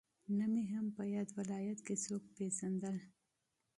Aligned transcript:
نه 0.37 0.45
مې 0.51 0.63
هم 0.73 0.85
په 0.95 1.03
ياد 1.13 1.29
ولايت 1.39 1.79
کې 1.85 1.95
څوک 2.05 2.23
پېژندل. 2.35 2.97